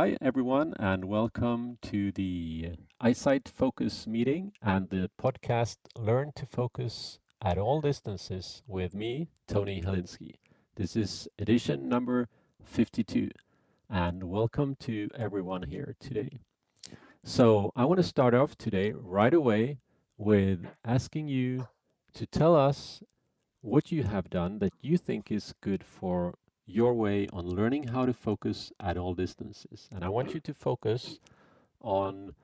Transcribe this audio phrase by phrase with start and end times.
[0.00, 7.18] Hi, everyone, and welcome to the Eyesight Focus meeting and the podcast Learn to Focus
[7.42, 10.36] at All Distances with me, Tony Helinski.
[10.76, 12.28] This is edition number
[12.62, 13.30] 52,
[13.90, 16.38] and welcome to everyone here today.
[17.24, 19.78] So, I want to start off today right away
[20.16, 21.66] with asking you
[22.14, 23.02] to tell us
[23.62, 26.34] what you have done that you think is good for
[26.68, 29.88] your way on learning how to focus at all distances.
[29.90, 31.18] And I want you to focus
[31.80, 32.34] on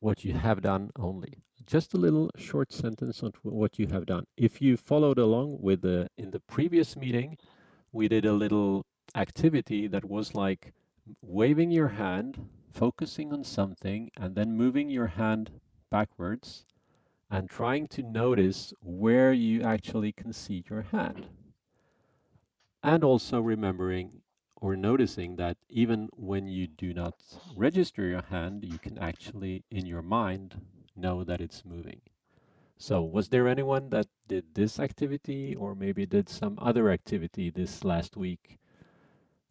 [0.00, 1.38] what you have done only.
[1.64, 4.26] Just a little short sentence on what you have done.
[4.36, 7.38] If you followed along with the in the previous meeting,
[7.92, 8.84] we did a little
[9.14, 10.72] activity that was like
[11.22, 15.50] waving your hand, focusing on something, and then moving your hand
[15.90, 16.66] backwards
[17.30, 21.28] and trying to notice where you actually can see your hand
[22.82, 24.22] and also remembering
[24.56, 27.14] or noticing that even when you do not
[27.56, 30.60] register your hand, you can actually, in your mind,
[30.96, 32.00] know that it's moving.
[32.78, 37.84] So, was there anyone that did this activity or maybe did some other activity this
[37.84, 38.58] last week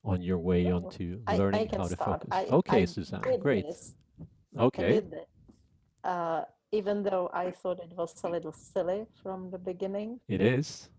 [0.03, 2.21] on your way No, onto I, I learning can how to start.
[2.21, 2.31] focus?
[2.31, 3.65] I, Okay, I Susanne, did great.
[3.65, 3.95] this.
[4.57, 5.01] I Okay.
[6.03, 10.19] Uh, even though I thought it was a little silly from the beginning.
[10.27, 10.89] it is.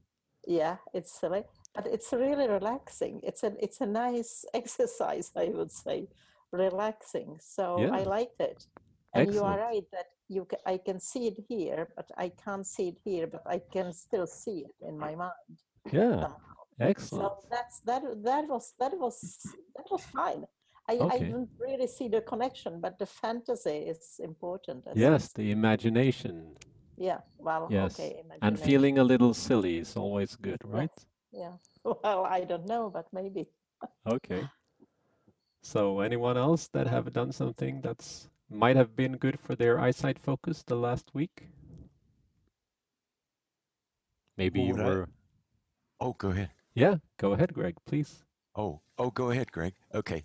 [0.46, 3.20] Yeah, it's silly, but it's really relaxing.
[3.22, 6.08] It's a it's a nice exercise, I would say,
[6.52, 7.38] relaxing.
[7.40, 8.66] So I like it.
[9.14, 12.66] And you are right that you ca I can see it here, but I can't
[12.66, 15.56] see it here, but I can still see it in my mind
[15.92, 16.62] Yeah, somehow.
[16.80, 17.32] excellent.
[17.32, 19.16] So that's that that was that was
[19.76, 20.44] that was fine.
[20.88, 26.56] I, I didn't really see the connection, but the fantasy is important, Yes, the imagination.
[26.98, 27.94] Yeah, well, Yes.
[28.00, 30.90] okay, And feeling a little silly is always good, Yes, right?
[31.32, 31.52] Yeah.
[31.84, 33.48] Well, I don't know, but maybe.
[34.06, 34.44] Okay.
[35.62, 40.18] So anyone else that have done something that's might have been good for their eyesight
[40.18, 41.48] focus the last week?
[44.36, 45.08] Maybe Well, you what I were,
[46.00, 46.50] oh, go ahead.
[46.74, 48.24] yeah, go ahead, Greg, please.
[48.54, 49.74] Oh, oh, go ahead, Greg.
[49.94, 50.22] Okay.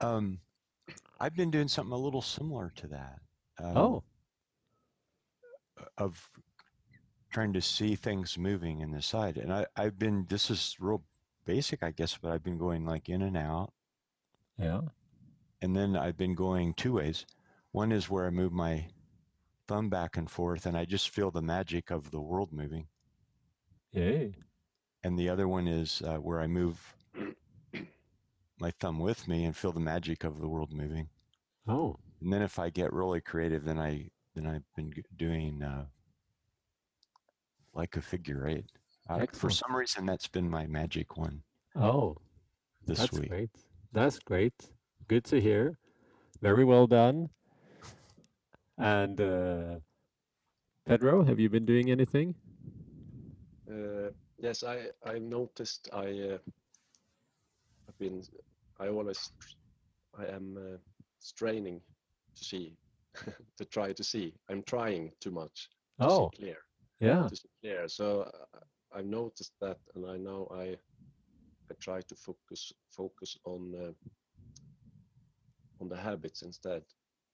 [0.00, 0.40] Um,
[1.20, 3.18] I've been doing something a little similar to that.
[3.58, 4.04] Um, Oh,
[5.98, 6.30] of
[7.32, 10.26] trying to see things moving in the side, and I, I've been.
[10.28, 11.02] This is real
[11.44, 13.72] basic, I guess, but I've been going like in and out,
[14.58, 14.82] yeah.
[15.60, 17.26] and then I've been going two ways.
[17.72, 18.86] One is where I move my
[19.66, 22.86] thumb back and forth, and I just feel the magic of the world moving.
[23.92, 24.34] Yay.
[25.04, 26.78] And the other one is uh, where I move
[28.60, 31.08] my thumb with me and feel the magic of the world moving.
[31.66, 35.86] Oh, And then if I get really creative, then I then I've been doing uh,
[37.74, 38.66] like a figure eight.
[39.08, 41.42] I, for some reason, that's been my magic one
[41.74, 42.16] Oh,
[42.86, 43.30] this that's week.
[43.30, 43.50] great.
[43.92, 44.54] That's great.
[45.08, 45.78] Good to hear.
[46.40, 47.30] Very well done.
[48.78, 49.80] And uh,
[50.86, 52.34] Pedro, have you been doing anything?
[53.70, 56.38] Uh, yes, I I've noticed I uh,
[57.88, 58.22] I've been
[58.80, 59.30] I always
[60.18, 60.76] I am uh,
[61.20, 61.80] straining
[62.36, 62.76] to see
[63.58, 64.34] to try to see.
[64.48, 65.68] I'm trying too much
[66.00, 66.58] to see Oh, clear
[67.02, 67.28] yeah.
[67.60, 67.88] clear.
[67.88, 68.58] So uh,
[68.94, 70.76] I've noticed that, and I now I
[71.70, 73.92] I try to focus focus on uh,
[75.80, 76.82] on the habits instead,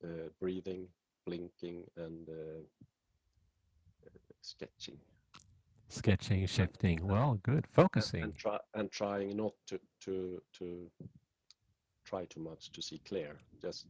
[0.04, 0.88] uh, breathing,
[1.26, 2.62] blinking, and uh,
[4.40, 4.98] sketching.
[5.90, 7.06] Sketching, shifting.
[7.06, 7.64] Well, good.
[7.64, 8.22] and, Focusing.
[8.22, 10.90] and try and trying not to to to
[12.04, 13.36] try too much to see clear.
[13.60, 13.86] Just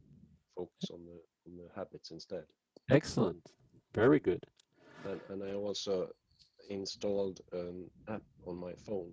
[0.55, 2.45] focus on the on the habits instead.
[2.89, 3.51] Excellent.
[3.93, 4.45] Very good.
[5.05, 6.09] And and I also
[6.69, 9.11] installed an app on my phone,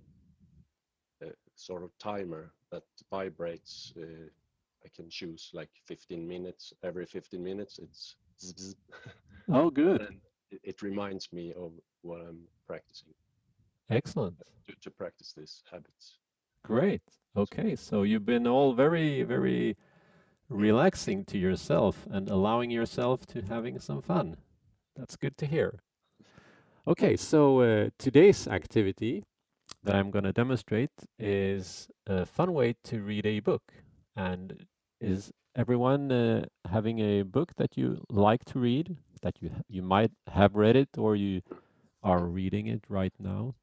[1.23, 3.93] a sort of timer that vibrates.
[3.97, 4.29] Uh,
[4.85, 6.73] I can choose like 15 minutes.
[6.85, 8.75] Every 15 minutes, it's zzz, bzz.
[9.49, 10.01] Oh, good.
[10.01, 10.21] then
[10.51, 13.15] it, it reminds me of what I'm practicing
[13.91, 14.37] Excellent.
[14.69, 16.19] to, to practice these habits.
[16.63, 17.03] Great.
[17.37, 19.77] Okay, so you've been all very, very
[20.49, 24.37] relaxing to yourself and allowing yourself to having some fun.
[24.97, 25.81] That's good to hear.
[26.87, 29.25] Okay, so uh, today's activity
[29.83, 33.63] that I'm going to demonstrate is a fun way to read a book.
[34.15, 34.67] And
[35.01, 40.13] is everyone uh, having a book that you like to read, that you you might
[40.29, 41.43] have read it or you
[42.03, 43.55] are reading it right now?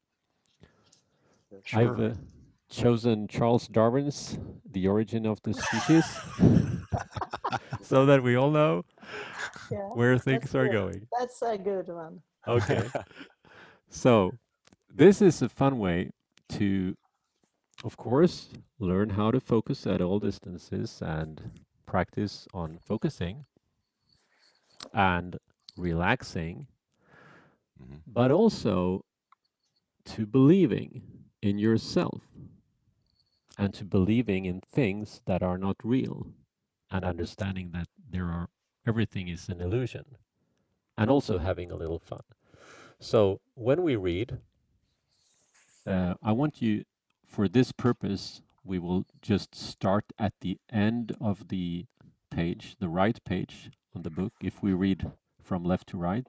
[1.72, 1.78] yeah.
[1.78, 2.14] I've uh,
[2.70, 4.38] chosen Charles Darwin's
[4.70, 6.04] The Origin of the Species
[7.82, 8.84] so that we all know
[9.70, 10.72] Yeah, where things are good.
[10.72, 11.08] going.
[11.18, 12.22] That's a good one.
[12.46, 12.88] Okay.
[13.90, 14.32] So,
[14.92, 16.10] this is a fun way
[16.50, 16.96] to
[17.84, 18.48] of course,
[18.78, 21.50] learn how to focus at all distances and
[21.86, 23.44] practice on focusing
[24.94, 25.38] and
[25.76, 26.68] relaxing,
[27.82, 28.00] Mhm.
[28.06, 29.04] but also
[30.04, 31.02] to believing
[31.42, 32.22] in yourself
[33.58, 36.26] and to believing in things that are not real
[36.94, 38.48] and understanding that there are
[38.86, 40.04] everything is an illusion
[40.96, 42.22] and also having a little fun.
[43.00, 44.38] So when we read,
[45.84, 46.84] uh, I want you,
[47.26, 51.86] for this purpose, we will just start at the end of the
[52.30, 55.10] page, the right page on the book, if we read
[55.42, 56.28] from left to right.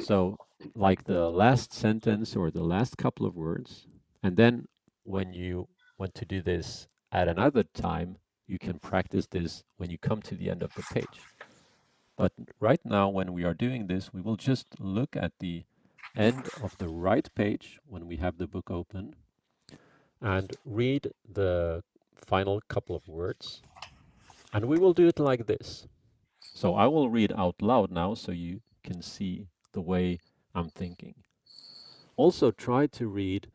[0.00, 0.38] So,
[0.74, 3.86] like the last sentence or the last couple of words,
[4.22, 4.68] and then
[5.02, 5.68] when you
[5.98, 10.34] want to do this at another time, you can practice this when you come to
[10.34, 11.20] the end of the page.
[12.16, 15.64] But right now, when we are doing this, we will just look at the
[16.16, 19.16] end of the right page when we have the book open
[20.20, 21.82] and read the
[22.14, 23.62] final couple of words.
[24.52, 25.88] And we will do it like this.
[26.40, 30.20] So I will read out loud now so you can see the way
[30.54, 31.14] I'm thinking.
[32.16, 33.48] Also, try to read.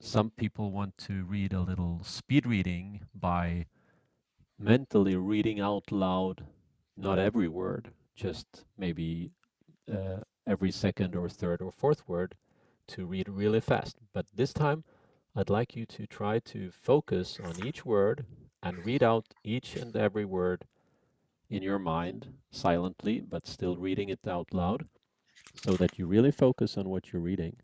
[0.00, 3.66] Some people want to read a little speed reading by
[4.58, 6.44] mentally reading out loud,
[6.96, 9.30] not every word, just maybe
[9.92, 12.34] uh, every second or third or fourth word
[12.86, 13.96] to read really fast.
[14.12, 14.84] But this time,
[15.36, 18.24] I'd like you to try to focus on each word
[18.62, 20.64] and read out each and every word
[21.50, 24.86] in your mind silently, but still reading it out loud
[25.62, 27.56] so that you really focus on what you're reading.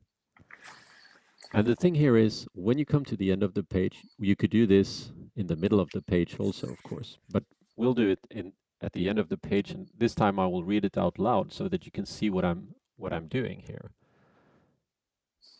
[1.52, 4.36] And the thing here is, when you come to the end of the page, you
[4.36, 7.44] could do this in the middle of the page also, of course, but
[7.76, 8.52] we'll do it in
[8.82, 11.52] at the end of the page, and this time I will read it out loud
[11.52, 13.90] so that you can see what I'm what I'm doing here.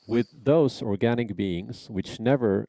[0.07, 2.67] With those organic beings which never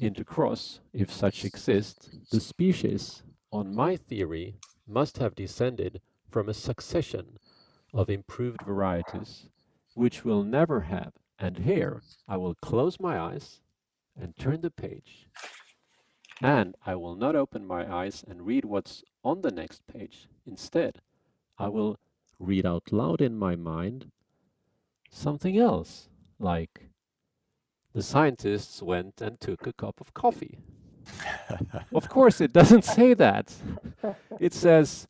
[0.00, 1.96] intercross, if such exist,
[2.30, 3.22] the species,
[3.52, 4.56] on my theory,
[4.86, 6.00] must have descended
[6.30, 7.38] from a succession
[7.92, 9.48] of improved varieties,
[9.94, 11.12] which will never have.
[11.38, 13.60] And here I will close my eyes
[14.16, 15.28] and turn the page.
[16.40, 20.28] And I will not open my eyes and read what's on the next page.
[20.46, 21.00] Instead,
[21.58, 21.98] I will
[22.38, 24.10] read out loud in my mind
[25.10, 26.08] something else,
[26.38, 26.88] like
[27.92, 30.58] the scientists went and took a cup of coffee.
[31.94, 33.52] of course, it doesn't say that.
[34.40, 35.06] It says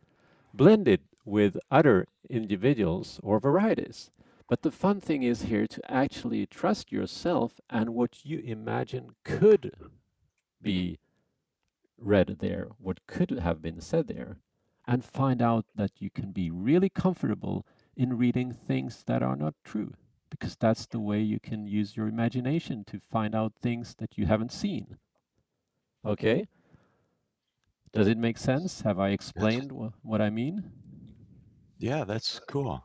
[0.52, 4.10] blended with other individuals or varieties.
[4.48, 9.72] But the fun thing is here to actually trust yourself and what you imagine could
[10.60, 10.98] be
[12.02, 14.38] read there, what could have been said there,
[14.86, 17.66] and find out that you can be really comfortable
[17.96, 19.94] in reading things that are not true,
[20.30, 24.26] because that's the way you can use your imagination to find out things that you
[24.26, 24.98] haven't seen.
[26.04, 26.48] Okay?
[27.92, 28.80] Does it make sense?
[28.80, 30.70] Have I explained wh- what I mean?
[31.78, 32.84] Yeah, that's cool.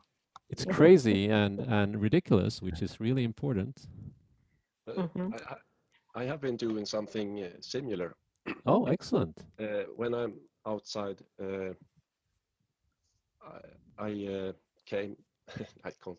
[0.50, 3.86] It's crazy and, and ridiculous, which is really important.
[4.86, 5.32] Uh, Mhm.
[5.34, 8.16] I, I, I have been doing something uh, similar
[8.68, 9.34] Oh, excellent.
[9.58, 10.34] uh, when I'm
[10.66, 11.22] outside.
[11.42, 11.72] Uh,
[13.42, 13.60] I,
[13.98, 14.52] I uh,
[14.84, 15.16] came.
[15.84, 16.18] I can't.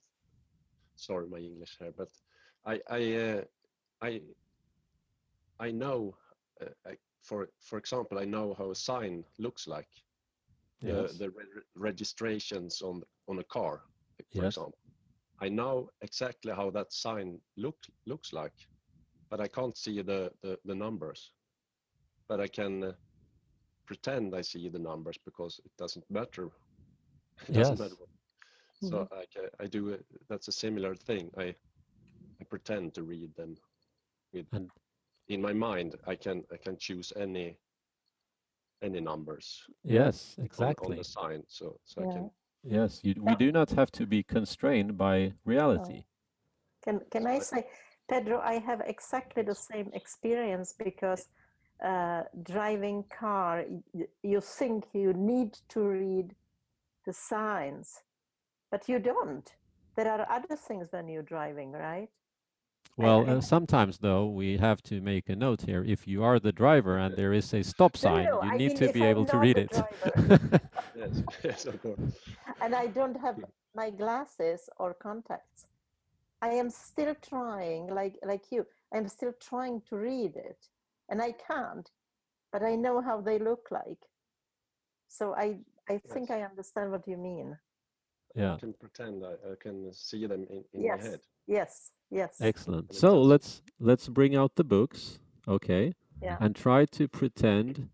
[0.96, 2.10] Sorry, my English here, but
[2.66, 3.42] I I uh,
[4.02, 4.22] I
[5.60, 6.16] I know.
[6.60, 9.90] Uh, I, for for example, I know how a sign looks like.
[10.82, 11.12] Yes.
[11.12, 13.82] The the re- registrations on on a car,
[14.18, 14.58] for Yes.
[14.58, 14.80] example.
[15.42, 17.78] I know exactly how that sign look
[18.08, 18.58] looks like,
[19.30, 21.32] but I can't see the the, the numbers.
[22.30, 22.92] But I can uh,
[23.86, 26.50] pretend I see the numbers because it doesn't matter.
[27.50, 27.96] It doesn't matter.
[28.00, 28.10] what-
[28.92, 30.06] So I ca- I do it.
[30.30, 31.26] That's a similar thing.
[31.38, 31.48] I
[32.42, 33.52] I pretend to read them
[34.34, 34.72] with And-
[35.28, 35.92] in my mind.
[36.14, 37.48] I can I can choose any
[38.82, 39.48] any numbers
[39.84, 40.98] Yes, on- on, exactly.
[40.98, 41.42] the sign.
[41.48, 42.32] So so I can
[42.64, 46.04] Yes, you, we do not have to be constrained by reality.
[46.86, 47.62] Can can I I- say,
[48.08, 48.38] Pedro?
[48.54, 51.30] I have exactly the same experience because
[51.84, 53.66] uh, driving car,
[54.24, 56.36] you think you need to read
[57.06, 58.02] the signs,
[58.72, 59.50] but you don't.
[59.96, 62.10] There are other things when you're driving, right?
[62.98, 65.84] Well, uh, sometimes though, we have to make a note here.
[65.86, 68.68] If you are the driver and there is a stop sign, no, you I need
[68.70, 69.72] mean, to be I'm able to read it.
[70.98, 72.00] yes yes of course.
[72.62, 73.38] and I don't have
[73.74, 75.68] my glasses or contacts.
[76.42, 78.66] I am still trying, like like you.
[78.94, 80.68] I'm still trying to read it,
[81.10, 81.90] and I can't.
[82.52, 84.02] But I know how they look like.
[85.08, 87.58] So I I think I understand what you mean.
[88.36, 88.56] Yeah.
[88.56, 91.00] I can pretend I, I can see them in, in yes.
[91.04, 91.20] my head.
[91.48, 91.92] Yes.
[92.12, 92.38] Yes.
[92.40, 92.94] Excellent.
[92.94, 96.38] So let's let's bring out the books, okay, Yeah.
[96.40, 97.90] and try to pretend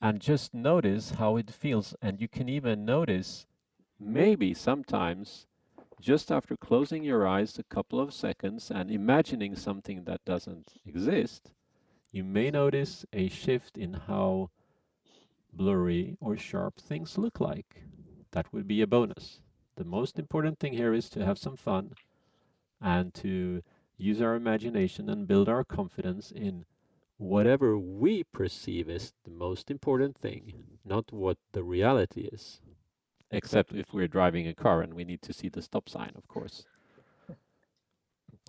[0.00, 1.94] and just notice how it feels.
[2.02, 3.46] And you can even notice
[4.00, 5.46] maybe sometimes
[6.00, 11.52] just after closing your eyes a couple of seconds and imagining something that doesn't exist,
[12.12, 14.50] you may notice a shift in how
[15.52, 17.82] blurry or sharp things look like.
[18.32, 19.40] That would be a bonus.
[19.76, 21.94] The most important thing here is to have some fun
[22.80, 23.62] and to
[23.96, 26.66] use our imagination and build our confidence in
[27.16, 30.52] whatever we perceive as the most important thing,
[30.84, 32.60] not what the reality is.
[33.30, 36.28] Except if we're driving a car and we need to see the stop sign, of
[36.28, 36.64] course.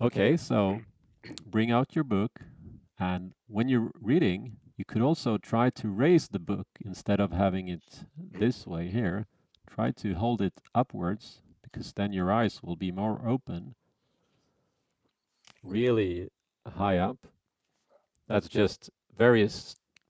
[0.02, 0.80] Okay, so
[1.46, 2.40] bring out your book,
[2.98, 7.68] and when you're reading, you could also try to raise the book instead of having
[7.68, 9.26] it this way here.
[9.68, 13.74] Try to hold it upwards because then your eyes will be more open
[15.64, 16.28] really
[16.66, 17.26] high up.
[18.28, 19.48] That's just very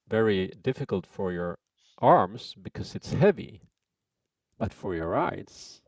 [0.08, 1.58] very difficult for your
[1.98, 3.62] arms because it's heavy.
[4.58, 5.80] But for your eyes,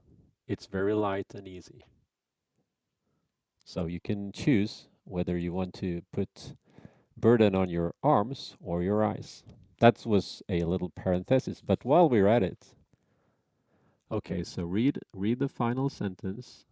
[0.49, 1.85] it's very light and easy.
[3.65, 6.55] So you can choose whether you want to put
[7.17, 9.43] burden on your arms or your eyes.
[9.81, 12.75] That was a little parenthesis, but while we're at it,
[14.11, 16.65] okay, so read read the final sentence.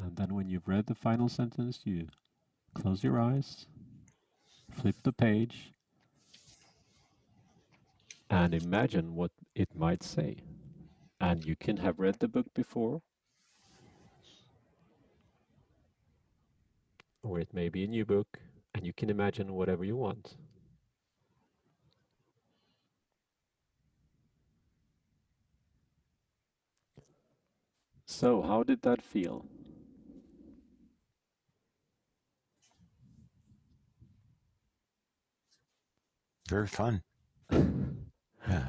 [0.00, 2.06] And then when you've read the final sentence, you
[2.74, 3.66] close your eyes,
[4.74, 5.72] flip the page,
[8.30, 10.36] and imagine what it might say.
[11.20, 13.00] And you can have read the book before,
[17.22, 18.38] or it may be a new book,
[18.74, 20.36] and you can imagine whatever you want.
[28.06, 29.44] So, how did that feel?
[36.48, 37.02] Very fun.
[37.50, 38.68] Yeah.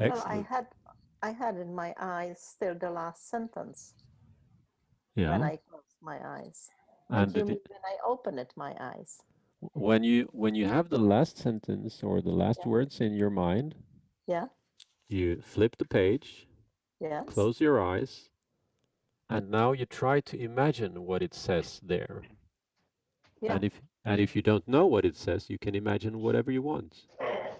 [0.00, 0.66] Well, I had
[1.22, 3.94] I had in my eyes still the last sentence
[5.14, 5.30] Yeah.
[5.30, 6.70] when I closed my eyes.
[7.08, 9.20] And And you mean it- when I open it, my eyes.
[9.74, 12.68] when you when you have the last sentence or the last Yeah.
[12.70, 13.74] words in your mind,
[14.26, 14.48] Yeah.
[15.08, 16.48] you flip the page,
[17.00, 17.26] Yes.
[17.28, 18.30] close your eyes,
[19.28, 22.22] and now you try to imagine what it says there.
[23.40, 23.54] Yeah.
[23.54, 26.62] And if and if you don't know what it says, you can imagine whatever you
[26.62, 27.06] want.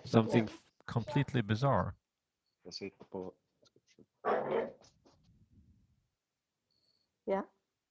[0.05, 0.49] Something
[0.87, 1.95] completely bizarre.
[2.65, 3.33] Jag sitter på...
[7.27, 7.43] Yeah.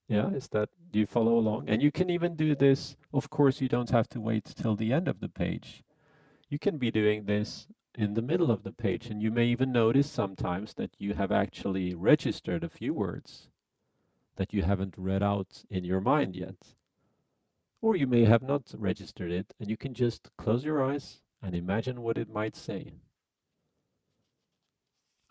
[0.08, 1.70] Yeah, is that do you follow along?
[1.70, 2.98] And you can even do this.
[3.13, 5.84] Of course, you don't have to wait till the end of the page.
[6.50, 7.67] You can be doing this
[7.98, 11.31] in the middle of the page, and you may even notice sometimes that you have
[11.31, 13.48] actually registered a few words
[14.36, 16.75] that you haven't read out in your mind yet.
[17.81, 21.55] Or you may have not registered it, and you can just close your eyes and
[21.55, 22.93] imagine what it might say.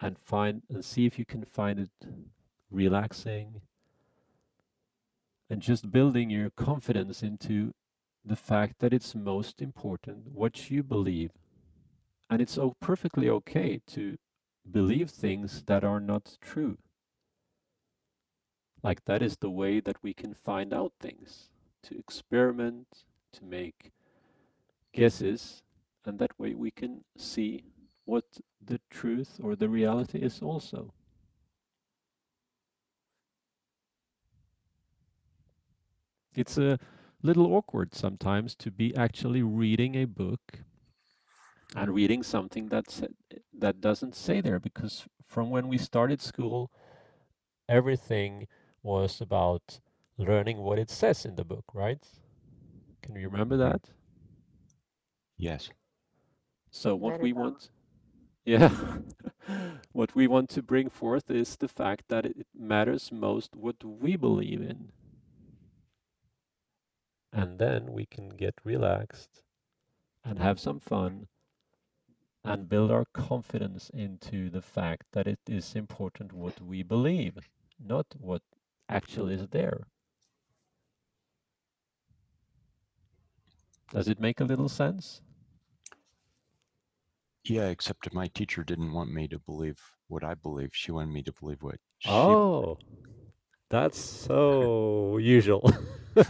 [0.01, 1.91] And find and see if you can find it
[2.71, 3.61] relaxing
[5.49, 7.75] and just building your confidence into
[8.25, 11.33] the fact that it's most important what you believe.
[12.29, 14.17] And it's so perfectly okay to
[14.71, 16.79] believe things that are not true.
[18.83, 21.51] Like that is the way that we can find out things,
[21.85, 22.87] to experiment,
[23.33, 23.93] to make
[24.93, 25.63] guesses,
[26.05, 27.65] and that way we can see
[28.05, 28.25] what
[28.65, 30.93] the truth or the reality is also.
[36.35, 36.79] It's a
[37.23, 40.61] little awkward sometimes to be actually reading a book
[41.77, 43.03] and reading something that's
[43.57, 46.71] that doesn't say there because from when we started school
[47.69, 48.49] everything
[48.83, 49.81] was about
[50.21, 52.07] learning what it says in the book right?
[53.03, 53.91] Can you remember that?
[55.37, 55.71] Yes.
[56.71, 57.71] so what we want
[58.45, 58.71] yeah
[59.93, 64.17] what we want to bring forth is the fact that it matters most what we
[64.17, 64.93] believe in.
[67.33, 69.43] And then we can get relaxed
[70.25, 71.29] and have some fun
[72.45, 77.39] and build our confidence into the fact that it is important what we believe,
[77.79, 78.43] not what
[78.89, 79.87] actually is there.
[83.93, 85.21] Does it make a little sense?
[87.45, 89.79] Yeah, except my teacher didn't want me to believe
[90.09, 90.71] what I believe.
[90.73, 92.11] She wanted me to believe what she.
[92.11, 92.79] Oh,
[93.71, 95.69] that's so usual.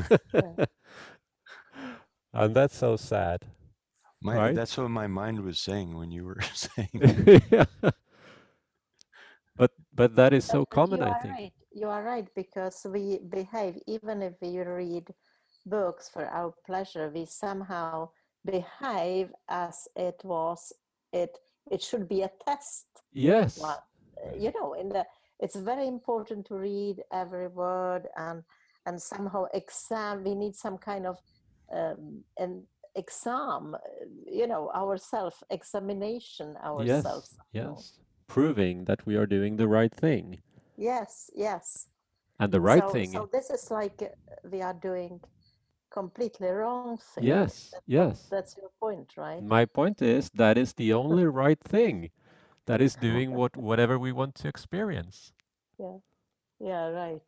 [2.32, 3.44] And that's so sad.
[4.22, 4.54] my, right.
[4.54, 6.90] That's what my mind was saying when you were saying.
[7.50, 7.64] yeah.
[9.56, 11.34] But but that is so But common, I think.
[11.34, 11.52] Right.
[11.72, 15.06] You are right because we behave even if we read
[15.66, 18.10] books for our pleasure, we somehow
[18.44, 20.72] behave as it was
[21.12, 21.38] it
[21.70, 22.86] it should be a test.
[23.12, 23.58] Yes.
[23.60, 23.82] Well,
[24.36, 25.04] you know, in the
[25.38, 28.42] it's very important to read every word and
[28.86, 30.24] and somehow exam.
[30.24, 31.18] We need some kind of
[31.72, 32.62] um, an
[32.94, 33.76] exam.
[34.26, 37.36] You know, our self examination ourselves.
[37.52, 37.52] Yes.
[37.52, 37.74] somehow.
[37.76, 37.92] Yes.
[38.26, 40.40] Proving that we are doing the right thing.
[40.76, 41.30] Yes.
[41.34, 41.88] Yes.
[42.38, 43.12] And the right so, thing.
[43.12, 44.00] So this is like
[44.50, 45.20] we are doing
[45.90, 47.24] completely wrong thing.
[47.24, 47.70] Yes.
[47.72, 48.26] That's, Yes.
[48.30, 49.42] that's your point, right?
[49.42, 52.10] My point is that is the only right thing.
[52.66, 55.32] That is doing what whatever we want to experience.
[55.78, 55.98] Yeah,
[56.60, 57.22] Yeah, right.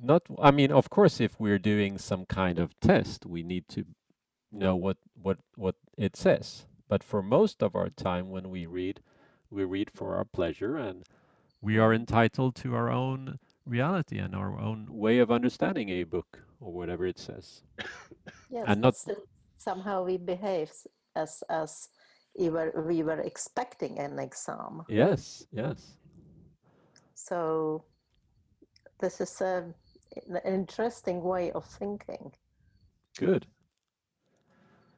[0.00, 3.84] Not I mean, of course if we're doing some kind of test, we need to
[4.52, 6.66] know what what what it says.
[6.88, 9.00] But for most of our time when we read,
[9.50, 11.04] we read for our pleasure and
[11.60, 16.44] we are entitled to our own reality and our own way of understanding a book
[16.60, 17.62] or whatever it says.
[18.50, 18.94] Yes, And not-
[19.58, 20.72] somehow we behave
[21.14, 21.88] as as
[22.38, 24.84] we were we were expecting an exam.
[24.88, 25.98] Yes, yes.
[27.14, 27.84] So
[29.00, 29.74] this is a,
[30.26, 32.32] an interesting way of thinking.
[33.18, 33.46] Good.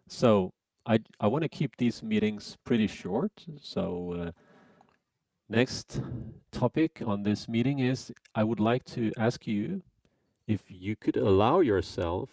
[0.06, 0.52] So
[0.86, 3.32] I I want to keep these meetings pretty short.
[3.60, 4.30] So uh,
[5.48, 6.00] next
[6.52, 9.82] topic on this meeting is I would like to ask you
[10.50, 12.28] if you could allow yourself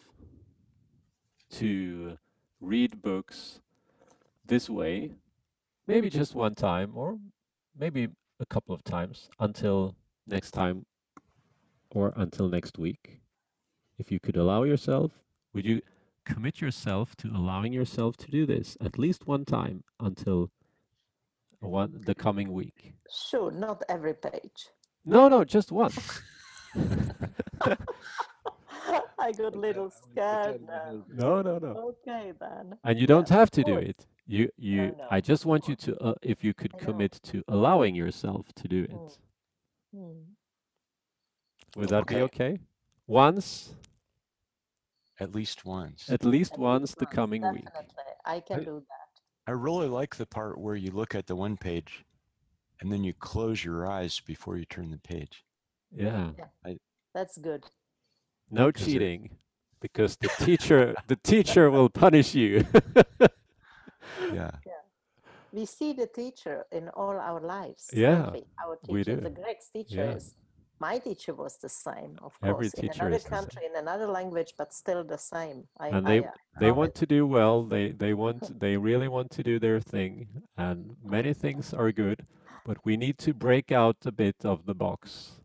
[1.51, 2.17] to
[2.59, 3.59] read books
[4.43, 5.11] this way,
[5.85, 7.19] maybe just one time or
[7.77, 8.07] maybe
[8.39, 9.95] a couple of times until
[10.25, 10.83] next time
[11.91, 13.19] or until next week.
[13.99, 15.11] If you could allow yourself,
[15.53, 15.81] would you
[16.25, 20.49] commit yourself to allowing yourself to do this at least one time until
[21.59, 22.95] one the coming week?
[23.11, 24.69] Sure, not every page.
[25.05, 25.91] No, no, just one.
[29.19, 31.03] I got a little scared now.
[31.13, 31.93] No, no, no.
[32.05, 32.77] Okay then.
[32.83, 34.05] And you don't have to do it.
[34.25, 37.95] You you no, I just want you to uh, if you could commit to allowing
[37.95, 39.17] yourself to do it.
[39.95, 40.23] Mm.
[41.77, 42.23] Would that be Okay.
[42.23, 42.59] okay?
[43.07, 43.73] Once,
[45.19, 46.09] At least once.
[46.09, 47.67] at least At once least the once, coming week.
[48.25, 48.93] I can I- do that.
[49.49, 52.03] I really like the part where you look at the one page
[52.81, 55.45] and then you close your eyes before you turn the page.
[55.95, 56.31] Yeah.
[57.13, 57.65] That's good.
[58.51, 59.29] No Because it- cheating
[59.79, 62.65] because the teacher the teacher will punish you.
[64.33, 64.51] Yeah.
[65.51, 67.87] We see the teacher in all our lives.
[67.91, 68.43] don't Yeah, we?
[68.63, 69.41] Our we teacher, the do.
[69.41, 70.19] Greg's teacher Yeah.
[70.79, 73.75] My teacher was the same, of Every course, in teacher another is the country, in
[73.75, 75.67] another language, but still the same.
[75.79, 76.95] I, and they I, uh, they want it.
[76.95, 81.33] to do well they they want they really want to do their thing and many
[81.33, 82.25] things are good
[82.65, 85.36] but we need to break out a bit of the box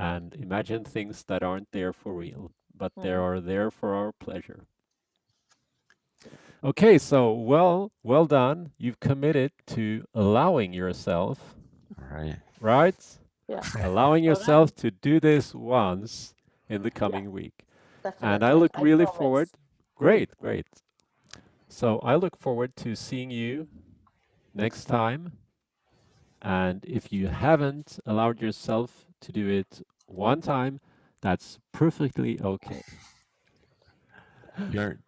[0.00, 3.20] and imagine things that aren't there for real but they Mhm.
[3.22, 4.66] are there for our pleasure
[6.62, 11.54] okay so well well done you've committed to allowing yourself
[11.98, 12.38] right?
[12.60, 12.94] right.
[12.94, 16.34] right Yeah, allowing yourself to do this once
[16.68, 17.66] in the coming week
[18.22, 19.16] and I definitely, look really promise.
[19.18, 19.50] forward.
[19.96, 20.66] Great, great.
[21.68, 23.68] So I look forward to seeing you
[24.54, 25.32] next time.
[26.42, 30.80] And if you haven't allowed yourself to do it one time,
[31.20, 32.82] that's perfectly okay.
[34.70, 35.00] You aren't,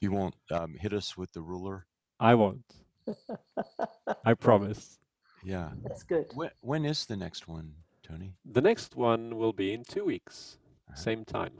[0.00, 1.86] you won't um, hit us with the ruler.
[2.20, 2.64] I won't.
[4.24, 4.98] I promise.
[5.42, 5.70] Yeah.
[5.82, 6.26] That's good.
[6.34, 8.34] When, when is the next one, Tony?
[8.44, 10.58] The next one will be in two weeks,
[10.88, 10.96] Uh-huh.
[11.00, 11.54] same time.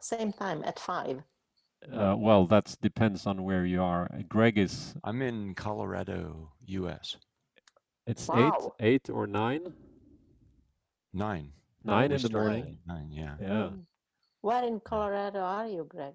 [0.00, 1.22] Same time at five.
[1.92, 4.08] Uh, well, that depends on where you are.
[4.12, 7.16] Uh, Greg is, I'm in Colorado, U.S.
[8.06, 8.72] it's Wow.
[8.80, 9.72] eight, eight or nine,
[11.16, 11.50] Nine.
[11.82, 12.78] nine We in the morning.
[12.86, 13.34] Nine, yeah.
[13.40, 13.48] Yeah.
[13.48, 13.84] Mm.
[14.42, 16.14] Where in Colorado are you, Greg?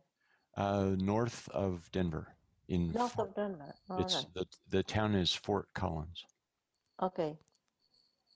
[0.55, 2.27] Uh, north of Denver.
[2.67, 3.73] In North Fort- of Denver.
[3.89, 4.25] All it's right.
[4.35, 6.23] the the town is Fort Collins.
[7.01, 7.35] Okay.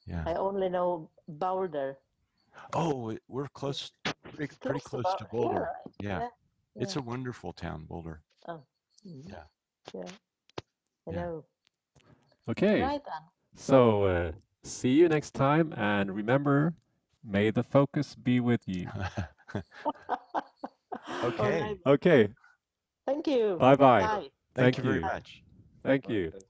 [0.08, 0.24] Yeah.
[0.26, 1.98] I only know Boulder.
[2.74, 3.92] Oh, we're close,
[4.24, 5.60] pretty, pretty close to Boul- Boulder.
[5.62, 5.94] right.
[6.00, 6.28] Yeah.
[6.76, 7.02] It's yeah.
[7.02, 8.22] a wonderful town, Boulder.
[8.48, 8.64] Mhm.
[9.06, 9.44] yeah.
[9.94, 10.12] Yeah.
[11.06, 11.46] Hello.
[12.50, 12.82] Okay.
[12.82, 13.24] Right then.
[13.56, 14.32] So, uh,
[14.66, 16.74] see you next time, and remember,
[17.24, 18.88] may the focus be with you.
[21.24, 21.62] Okay.
[21.62, 21.80] right.
[21.86, 22.28] Okay,
[23.06, 23.58] Thank you.
[23.60, 24.02] bye bye.
[24.02, 24.30] Bye.
[24.54, 25.02] Thank Thank you very you.
[25.02, 25.44] much.
[25.84, 26.28] Thank you.
[26.36, 26.46] Okay.